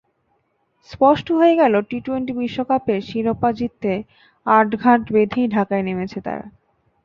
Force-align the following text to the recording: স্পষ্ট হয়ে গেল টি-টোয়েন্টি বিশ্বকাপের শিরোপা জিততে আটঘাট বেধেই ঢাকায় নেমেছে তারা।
স্পষ্ট 0.89 1.27
হয়ে 1.39 1.55
গেল 1.61 1.73
টি-টোয়েন্টি 1.89 2.33
বিশ্বকাপের 2.37 2.99
শিরোপা 3.09 3.49
জিততে 3.57 3.93
আটঘাট 4.45 5.01
বেধেই 5.13 5.47
ঢাকায় 5.55 5.83
নেমেছে 5.87 6.19
তারা। 6.25 6.45